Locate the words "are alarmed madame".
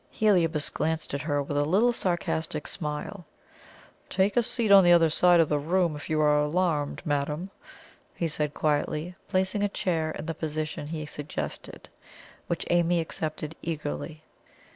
6.21-7.51